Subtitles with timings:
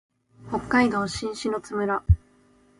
[0.51, 2.03] 北海道新篠津村